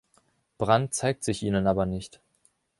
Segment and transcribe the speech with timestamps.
[0.57, 2.21] Brandt zeigt sich ihnen aber nicht.